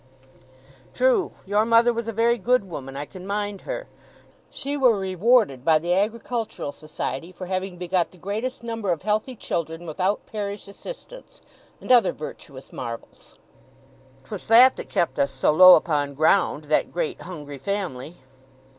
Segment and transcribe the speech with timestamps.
[0.95, 3.85] "True; your mother was a very good woman—I can mind her.
[4.49, 9.35] She were rewarded by the Agricultural Society for having begot the greatest number of healthy
[9.35, 11.39] children without parish assistance,
[11.79, 13.35] and other virtuous marvels."
[14.25, 18.17] "'Twas that that kept us so low upon ground—that great hungry family."